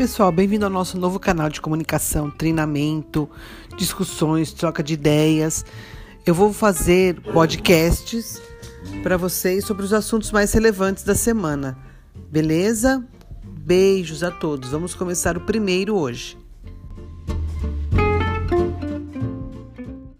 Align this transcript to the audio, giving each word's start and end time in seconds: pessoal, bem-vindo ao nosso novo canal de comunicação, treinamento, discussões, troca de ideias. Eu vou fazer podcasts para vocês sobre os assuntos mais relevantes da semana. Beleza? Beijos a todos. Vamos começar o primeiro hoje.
pessoal, 0.00 0.32
bem-vindo 0.32 0.64
ao 0.64 0.70
nosso 0.70 0.98
novo 0.98 1.20
canal 1.20 1.50
de 1.50 1.60
comunicação, 1.60 2.30
treinamento, 2.30 3.28
discussões, 3.76 4.50
troca 4.50 4.82
de 4.82 4.94
ideias. 4.94 5.62
Eu 6.24 6.34
vou 6.34 6.54
fazer 6.54 7.20
podcasts 7.20 8.40
para 9.02 9.18
vocês 9.18 9.66
sobre 9.66 9.84
os 9.84 9.92
assuntos 9.92 10.32
mais 10.32 10.54
relevantes 10.54 11.04
da 11.04 11.14
semana. 11.14 11.76
Beleza? 12.30 13.06
Beijos 13.44 14.22
a 14.22 14.30
todos. 14.30 14.70
Vamos 14.70 14.94
começar 14.94 15.36
o 15.36 15.42
primeiro 15.42 15.94
hoje. 15.94 16.38